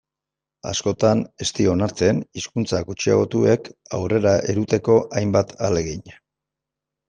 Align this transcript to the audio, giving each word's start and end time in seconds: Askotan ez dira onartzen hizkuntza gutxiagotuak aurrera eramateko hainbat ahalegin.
Askotan 0.69 1.21
ez 1.45 1.47
dira 1.59 1.71
onartzen 1.73 2.23
hizkuntza 2.41 2.81
gutxiagotuak 2.89 3.71
aurrera 4.01 4.35
eramateko 4.55 4.99
hainbat 5.21 5.57
ahalegin. 5.63 6.07